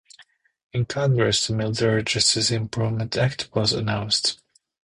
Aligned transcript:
In 0.73 0.85
Congress, 0.85 1.45
the 1.45 1.53
"Military 1.53 2.01
Justice 2.01 2.49
Improvement 2.49 3.15
Act" 3.15 3.49
was 3.53 3.71
announced. 3.71 4.39